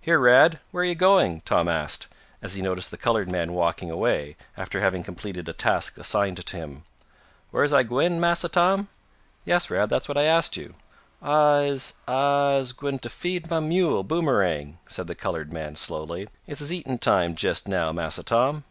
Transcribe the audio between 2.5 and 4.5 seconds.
he noticed the colored man walking away,